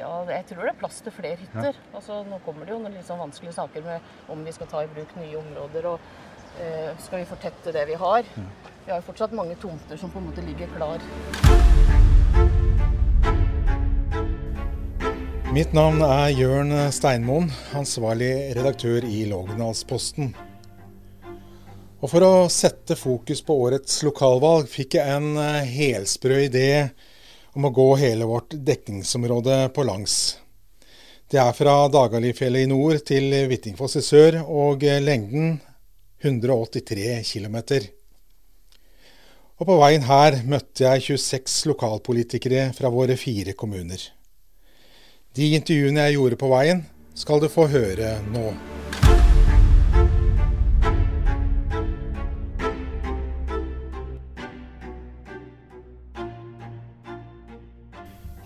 [0.00, 1.76] Ja, jeg tror det er plass til flere hytter.
[1.92, 4.88] Altså, nå kommer det jo noen sånn vanskelige saker med om vi skal ta i
[4.88, 5.88] bruk nye områder.
[5.90, 8.24] og eh, Skal vi fortette det vi har?
[8.86, 11.04] Vi har jo fortsatt mange tomter som på en måte ligger klar.
[15.52, 20.32] Mitt navn er Jørn Steinmoen, ansvarlig redaktør i Lågendalsposten.
[22.00, 26.70] Og For å sette fokus på årets lokalvalg fikk jeg en eh, helsprø idé
[27.52, 30.38] om å gå hele vårt dekningsområde på langs.
[31.30, 35.60] Det er fra Dagalifjellet i nord til Hvittingfoss i sør, og eh, lengden
[36.20, 37.56] 183 km.
[39.60, 44.02] Og på veien her møtte jeg 26 lokalpolitikere fra våre fire kommuner.
[45.36, 48.79] De intervjuene jeg gjorde på veien, skal du få høre nå.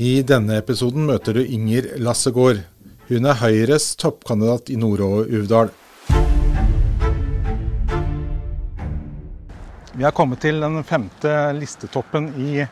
[0.00, 2.62] I denne episoden møter du Inger Lassegård.
[3.10, 5.68] Hun er Høyres toppkandidat i Nord-Uvdal.
[9.92, 12.62] Vi har kommet til den femte listetoppen i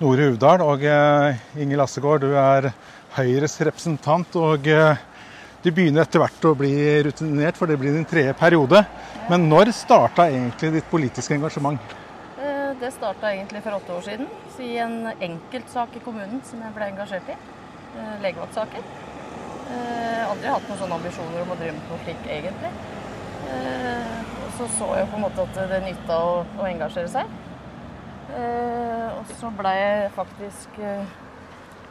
[0.00, 0.64] Nore Uvdal.
[0.66, 2.72] Og eh, Inger Lassegård, du er
[3.14, 4.34] Høyres representant.
[4.34, 5.04] Og eh,
[5.62, 6.74] du begynner etter hvert å bli
[7.06, 8.82] rutinert, for det blir din tredje periode.
[9.30, 11.94] Men når starta egentlig ditt politiske engasjement?
[12.80, 14.26] Det starta egentlig for åtte år siden
[14.60, 17.36] i en enkeltsak i kommunen som jeg ble engasjert i.
[17.96, 18.82] eh, Legevaktsaken.
[19.70, 22.72] Eh, Aldri hatt noen sånne ambisjoner om å drive med politikk, egentlig.
[23.50, 27.26] Eh, Og så så jeg på en måte at det nytta å, å engasjere seg.
[29.18, 30.78] Og så ble jeg faktisk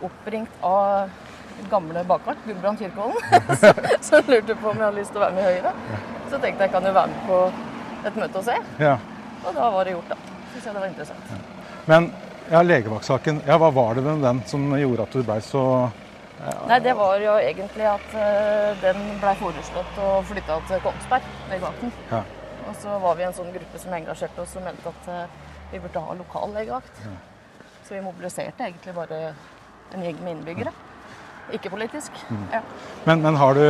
[0.04, 1.10] oppringt av
[1.70, 3.14] gamle bakvakt, Gulbrand Kirkeholm,
[4.08, 5.74] som lurte på om jeg hadde lyst til å være med i Høyre.
[6.32, 7.40] Så tenkte jeg kan jo være med på
[8.10, 8.58] et møte og se.
[8.82, 8.98] Ja.
[9.46, 10.35] Og da var det gjort, da.
[10.56, 11.52] Syns jeg det var interessant.
[11.86, 12.10] Men
[12.48, 15.66] ja, legevaktsaken, ja, hva var det med den som gjorde at du blei så
[16.70, 21.94] Nei, det var jo egentlig at uh, den blei foreslått å flytta til Kongsberg, legevakten.
[22.12, 22.20] Ja.
[22.68, 25.80] Og så var vi en sånn gruppe som engasjerte oss og mente at uh, vi
[25.82, 27.00] burde ha lokal legevakt.
[27.88, 29.22] Så vi mobiliserte egentlig bare
[29.96, 30.76] en gjeng med innbyggere.
[31.56, 32.12] Ikke politisk.
[32.52, 32.62] Ja.
[33.08, 33.66] Men, men har du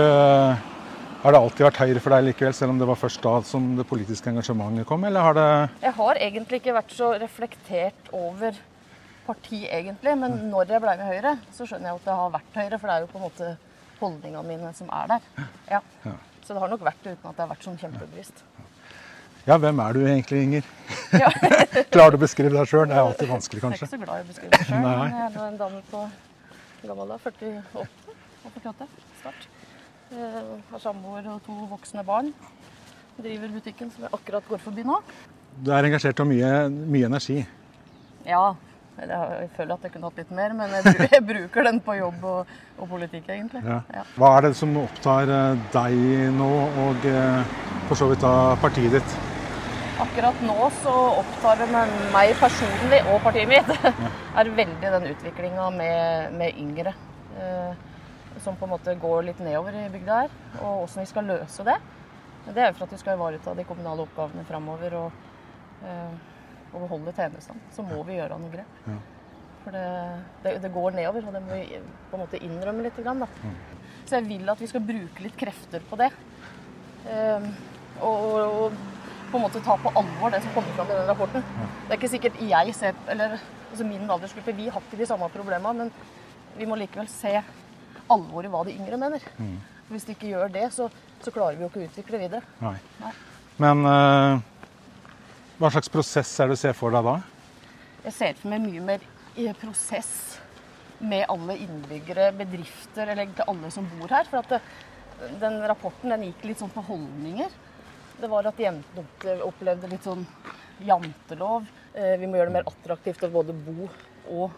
[1.26, 3.72] har det alltid vært Høyre for deg likevel, selv om det var først da som
[3.80, 5.46] det politiske engasjementet kom, eller har det
[5.82, 8.60] Jeg har egentlig ikke vært så reflektert over
[9.26, 10.14] parti, egentlig.
[10.22, 12.78] Men når jeg ble med Høyre, så skjønner jeg at det har vært Høyre.
[12.78, 13.48] For det er jo på en måte
[13.98, 15.26] holdningene mine som er der.
[15.72, 15.82] Ja.
[16.46, 18.46] Så det har nok vært det uten at det har vært sånn kjempebevisst.
[19.46, 20.70] Ja, hvem er du egentlig, Inger?
[21.14, 21.34] Ja.
[21.94, 22.86] Klarer du å beskrive deg sjøl?
[22.90, 23.82] Det er alltid vanskelig, kanskje.
[23.82, 24.86] Jeg er ikke så glad i å beskrive meg sjøl.
[24.86, 26.06] Men jeg er nå en dame på
[26.86, 28.90] gammel da, 48 og 48
[29.24, 29.46] snart.
[30.14, 32.30] Eh, har samboer og to voksne barn.
[33.18, 35.00] Driver butikken som jeg akkurat går forbi nå.
[35.66, 37.40] Du er engasjert og mye, mye energi.
[38.28, 38.52] Ja,
[39.00, 40.76] jeg, jeg føler at jeg kunne hatt litt mer, men
[41.16, 43.64] jeg, bruker den på jobb og, og politikk, egentlig.
[43.66, 43.80] Ja.
[43.96, 44.04] Ja.
[44.20, 45.98] Hva er det som opptar eh, deg
[46.38, 46.52] nå,
[46.86, 47.56] og eh,
[47.90, 49.18] for så vidt da partiet ditt?
[50.06, 50.94] Akkurat nå så
[51.24, 53.74] opptar det meg personlig og partiet mitt
[54.38, 56.94] er veldig den utviklinga med, med yngre.
[58.44, 60.38] Som på en måte går litt nedover i bygda her.
[60.62, 61.78] Og åssen vi skal løse det.
[62.46, 65.22] Det er jo for at vi skal ivareta de kommunale oppgavene framover og,
[65.88, 66.18] eh,
[66.74, 67.72] og beholde tjenestene.
[67.74, 68.82] Så må vi gjøre noen grep.
[68.86, 68.98] Ja.
[69.64, 69.86] For det,
[70.44, 71.80] det, det går nedover, og det må vi
[72.12, 73.00] på en måte innrømme litt.
[73.02, 73.54] Grann, da.
[74.06, 76.12] Så jeg vil at vi skal bruke litt krefter på det.
[77.10, 77.50] Eh,
[78.04, 78.96] og, og, og
[79.32, 81.46] på en måte ta på alvor det som kommer fram i den rapporten.
[81.86, 83.40] Det er ikke sikkert jeg ser eller
[83.72, 85.92] altså Min aldersgruppe vi har ikke de samme problemene, men
[86.56, 87.34] vi må likevel se
[88.12, 89.24] alvoret hva de yngre mener.
[89.90, 90.88] Hvis de ikke gjør det, så,
[91.22, 92.42] så klarer vi jo ikke å utvikle videre.
[92.62, 92.76] Nei.
[93.02, 93.12] Nei.
[93.62, 94.40] Men eh,
[95.60, 97.20] hva slags prosess er det du ser for deg da?
[98.06, 99.06] Jeg ser for meg mye mer
[99.40, 100.12] i prosess
[101.00, 104.28] med alle innbyggere, bedrifter, eller egentlig alle som bor her.
[104.32, 104.62] For at det,
[105.42, 107.54] den rapporten den gikk litt sånn på holdninger.
[108.16, 110.24] Det var at jentene opplevde litt sånn
[110.88, 111.66] jantelov.
[111.94, 113.90] Eh, Vi må gjøre det mer attraktivt å både bo
[114.34, 114.52] og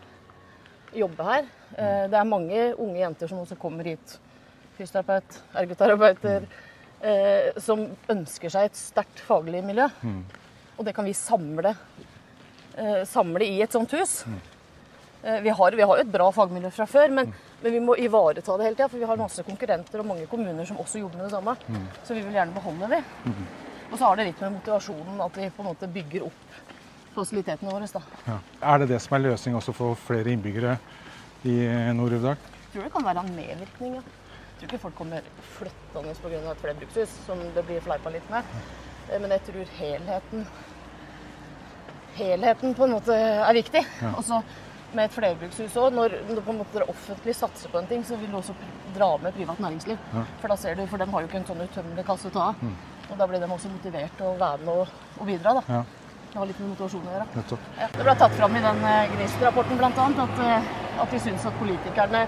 [0.96, 1.46] jobbe her.
[1.78, 4.20] Eh, Det er mange unge jenter som også kommer hit.
[4.78, 6.48] Fysioterapeut, ergoterapeuter.
[7.02, 9.88] eh, Som ønsker seg et sterkt faglig miljø.
[10.78, 11.76] Og det kan vi samle
[12.78, 14.24] eh, samle i et sånt hus.
[15.24, 17.34] Eh, Vi har, vi har jo et bra fagmiljø fra før, men,
[17.64, 18.88] men vi må ivareta det hele tida.
[18.90, 21.56] For vi har masse konkurrenter og mange kommuner som også jobber med det samme.
[22.06, 23.04] Så vi vil gjerne beholde det.
[23.92, 26.67] Og så har det litt med motivasjonen at vi på en måte bygger opp
[27.18, 27.90] fasilitetene våre.
[28.28, 28.38] Ja.
[28.62, 30.78] Er det det som er løsning også for flere innbyggere
[31.48, 31.58] i
[31.98, 32.38] Nord-Uvdal?
[32.74, 34.00] Tror det kan være en medvirkning.
[34.00, 34.02] Ja.
[34.58, 35.26] Jeg tror ikke folk kommer
[35.58, 36.52] flyttende pga.
[36.52, 38.44] et flerbrukshus, som det blir fleipa litt med.
[39.12, 40.48] Eh, Men jeg tror helheten
[42.18, 43.84] Helheten på en måte er viktig.
[44.18, 44.40] Og så
[44.98, 45.94] med et flerbrukshus òg.
[45.94, 48.56] Når, når på en måte det offentlige satser på en ting, så vil du også
[48.96, 50.00] dra med privat næringsliv.
[50.16, 50.24] Ja.
[50.42, 52.48] For da ser du, for de har jo ikke en sånn utømmelig kasse å ta
[52.52, 52.64] av.
[52.64, 52.74] Mm.
[53.12, 55.54] Og da blir de også motivert til å være med og, og bidra.
[55.60, 55.64] da.
[55.70, 55.84] Ja,
[56.34, 57.26] Det har litt med motivasjon å gjøre.
[57.36, 57.66] nettopp.
[57.96, 59.90] Det ble tatt fram i den eh, Gnist-rapporten bl.a.
[60.26, 60.70] At, eh,
[61.02, 62.26] at de syns at politikerne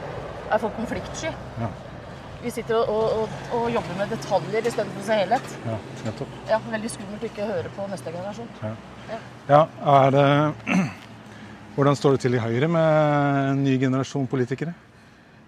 [0.49, 1.33] er for konfliktsky.
[1.59, 1.69] Ja,
[2.41, 5.55] Vi sitter og, og, og, og jobber med detaljer istedenfor å se helhet.
[5.67, 6.37] ja, nettopp.
[6.49, 8.47] Ja, Veldig skummelt å ikke høre på neste generasjon.
[8.63, 8.71] Ja.
[9.09, 9.19] Ja.
[9.49, 9.61] ja,
[9.99, 10.25] er det
[11.75, 14.73] Hvordan står det til i Høyre med en ny generasjon politikere?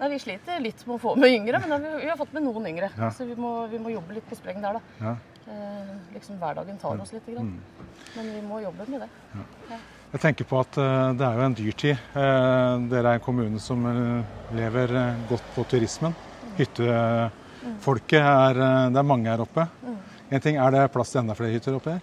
[0.02, 2.44] Nei, Vi sliter litt med å få med yngre, men vi, vi har fått med
[2.46, 2.88] noen yngre.
[2.98, 3.10] Ja.
[3.16, 5.16] Så vi må, vi må jobbe litt på spreng der, da.
[5.52, 5.58] Ja.
[5.58, 7.26] Eh, liksom Hverdagen tar oss litt.
[7.26, 7.52] Grann.
[7.52, 7.88] Mm.
[8.16, 9.10] Men vi må jobbe med det.
[10.12, 11.96] Jeg tenker på at eh, det er jo en dyrtid.
[12.16, 13.86] Eh, Dere er en kommune som
[14.56, 14.96] lever
[15.30, 16.16] godt på turismen.
[16.58, 19.68] Hyttefolket er eh, Det er mange her oppe.
[20.32, 22.02] En ting, Er det plass til enda flere hytter oppe her?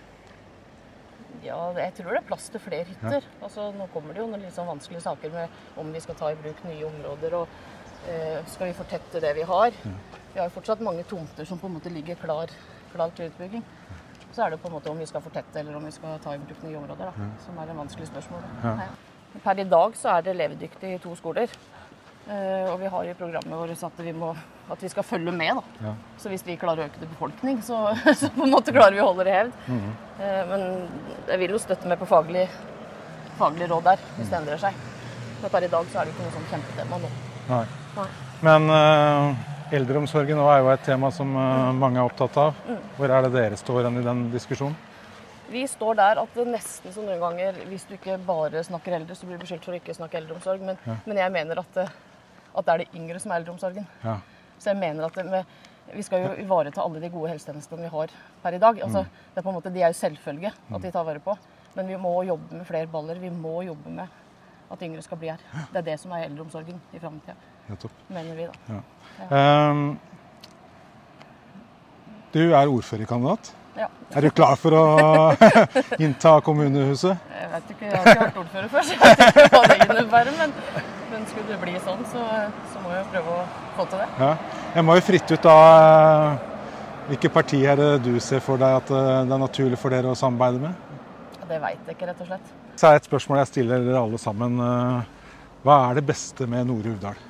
[1.44, 3.24] Ja, jeg tror det er plass til flere hytter.
[3.40, 6.32] Altså, nå kommer det jo noen litt sånn vanskelige saker med om vi skal ta
[6.32, 7.36] i bruk nye områder.
[7.38, 9.72] og eh, Skal vi fortette det vi har?
[10.34, 12.52] Vi har jo fortsatt mange tomter som på en måte ligger klar,
[12.92, 13.64] til utbygging.
[14.32, 16.34] Så er det på en måte om vi skal fortette eller om vi skal ta
[16.34, 17.10] i bruk nye områder.
[17.10, 18.42] Da, Som er et vanskelig spørsmål.
[18.64, 18.74] Ja.
[18.84, 19.40] Ja.
[19.44, 21.48] Per i dag så er det levedyktig i to skoler.
[22.28, 24.34] Eh, og vi har i programmet vårt at vi, må,
[24.70, 25.54] at vi skal følge med.
[25.56, 25.88] da.
[25.88, 25.94] Ja.
[26.18, 29.00] Så hvis vi klarer å øke det befolkning, så, så på en måte klarer vi
[29.00, 29.52] å holde det i hevd.
[29.66, 29.92] Mhm.
[30.20, 30.88] Eh, Men
[31.28, 32.48] jeg vil jo støtte med på faglig,
[33.38, 34.74] faglig råd der, hvis det endrer seg.
[35.42, 37.10] Men per i dag så er det ikke noe sånn kjempetema nå.
[37.48, 37.64] Nei.
[37.96, 38.08] Nei.
[38.42, 42.58] Men eh, eldreomsorgen er jo et tema som eh, mange er opptatt av.
[42.96, 44.76] Hvor er det dere står i den diskusjonen?
[45.48, 49.16] Vi står der at det nesten som noen ganger, hvis du ikke bare snakker eldre,
[49.16, 50.60] så blir du beskyldt for å ikke snakke eldreomsorg.
[50.60, 50.76] Men,
[51.06, 51.80] men jeg mener at
[52.58, 53.86] at det er de yngre som er eldreomsorgen.
[54.02, 54.18] Ja.
[54.58, 55.58] Så jeg mener at med,
[55.94, 58.80] vi skal jo ivareta alle de gode helsetjenestene vi har per i dag.
[58.84, 61.36] Altså, det er på en måte, De er jo selvfølge at vi tar vare på.
[61.76, 63.20] Men vi må jobbe med flere baller.
[63.22, 64.08] Vi må jobbe med
[64.72, 65.44] at yngre skal bli her.
[65.72, 67.36] Det er det som er eldreomsorgen i framtida,
[67.68, 67.92] Nettopp.
[68.08, 68.80] mener vi da.
[69.30, 69.86] Ehm,
[72.32, 73.52] du er ordførerkandidat.
[73.78, 73.86] Ja.
[74.16, 74.84] Er du klar for å
[76.04, 77.14] innta kommunehuset?
[77.30, 79.76] Jeg vet ikke, jeg har ikke vært ordfører før, så jeg vet ikke hva det
[79.84, 80.32] innebærer.
[80.40, 80.54] Men,
[81.12, 82.24] men skulle det bli sånn, så,
[82.72, 83.44] så må jeg prøve å
[83.78, 84.08] få til det.
[84.18, 84.32] Ja.
[84.74, 86.46] Jeg må jo fritte ut da eh,
[87.08, 90.10] Hvilke partier er det du ser for deg at eh, det er naturlig for dere
[90.12, 90.74] å samarbeide med?
[91.48, 92.50] Det veit jeg ikke, rett og slett.
[92.78, 94.58] Så er et spørsmål jeg stiller dere alle sammen.
[94.60, 95.14] eh,
[95.64, 97.22] Hva er det beste med Nore Uvdal?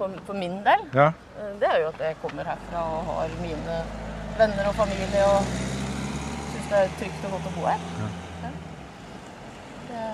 [0.00, 3.34] For, for min del, Ja, eh, det er jo at jeg kommer herfra og har
[3.42, 3.74] mine
[4.38, 5.44] venner og familie og
[6.54, 7.82] syns det er trygt og godt å bo her.
[8.00, 8.08] Ja.
[9.90, 10.04] Det,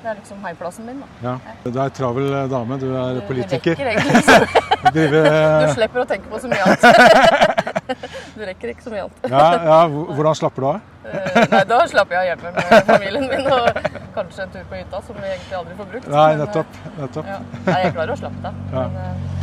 [0.00, 1.08] det er liksom heiplassen min, da.
[1.28, 1.54] ja.
[1.66, 3.76] Du er travel dame, du er Du politiker.
[3.76, 4.46] rekker egentlig ikke
[5.66, 6.82] Du slipper å tenke på så mye annet.
[8.38, 9.28] Du rekker ikke så mye annet.
[9.28, 10.80] ja, ja, hvordan slapper du av?
[11.10, 13.89] Eh, Nei, da slapper jeg av hjemme med familien min og
[14.20, 16.08] kanskje en tur på hytta, som vi egentlig aldri får brukt.
[16.14, 16.80] Nei, eh, nettopp.
[16.98, 17.30] nettopp.
[17.30, 17.38] Ja.
[17.66, 18.58] Nei, jeg klarer å slappe av.
[18.72, 18.88] Ja.
[18.88, 19.38] Men eh,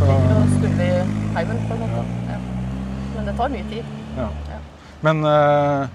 [0.00, 0.18] Så,
[0.56, 0.90] skulle vi
[1.36, 2.04] heimen på en måte.
[2.28, 2.38] Ja.
[3.16, 3.96] Men det tar mye tid.
[4.16, 4.28] ja.
[4.50, 4.60] Ja.
[5.00, 5.88] Men uh,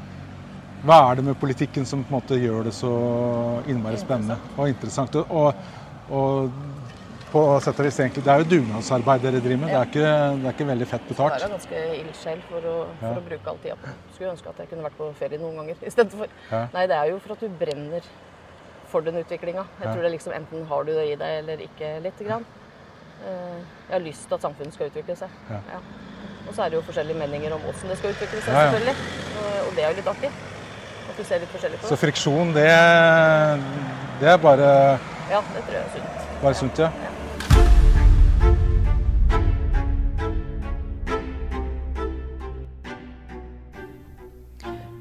[0.85, 2.93] hva er det med politikken som på en måte gjør det så
[3.69, 5.15] innmari spennende og interessant?
[5.15, 5.53] Og,
[6.09, 6.49] og
[7.35, 9.69] på sett og vis egentlig, det er jo dugnadsarbeid dere driver med.
[9.69, 10.03] Det, er ikke,
[10.41, 11.33] det er ikke veldig fett Det betalt.
[11.43, 13.15] er ganske ildsjel for, å, for Ja.
[13.19, 13.95] å bruke all tida på det.
[14.15, 16.27] Skulle ønske at jeg kunne vært på ferie noen ganger istedenfor.
[16.51, 16.61] Ja.
[16.73, 18.07] Nei, det er jo for at du brenner
[18.87, 19.65] for den utviklinga.
[19.79, 19.91] Jeg Ja.
[19.93, 22.45] tror det er liksom enten har du det i deg eller ikke lite grann.
[23.25, 23.59] Eh,
[23.89, 25.29] Jeg har lyst til at samfunnet skal utvikle seg.
[25.49, 25.59] Ja.
[25.73, 25.79] Ja.
[26.47, 28.71] Og så er det jo forskjellige meninger om åssen det skal utvikle seg, Ja, ja.
[28.71, 28.95] selvfølgelig.
[29.41, 30.31] Og- Og det er jo litt artig.
[31.09, 31.89] At du ser litt forskjellig på det.
[31.89, 32.69] Så friksjon, det,
[34.19, 34.99] det er bare,
[35.29, 36.41] Ja, det tror jeg er sunt.
[36.41, 36.89] bare sunt, ja.